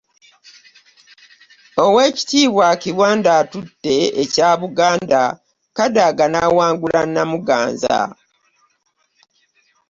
[1.85, 5.23] Oweekitiibwa Kiwanda atutte ekya Buganda,
[5.77, 7.99] Kadaga n'awangula Namuganza